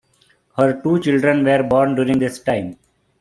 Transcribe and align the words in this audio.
Her 0.57 0.81
two 0.81 0.99
children 0.99 1.43
were 1.45 1.61
born 1.61 1.93
during 1.93 2.17
this 2.17 2.39
time. 2.39 2.79